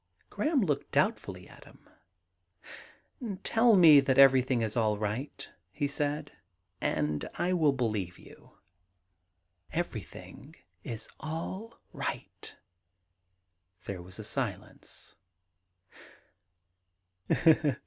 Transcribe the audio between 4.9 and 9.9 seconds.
right,' he said, *and I will believe you.' *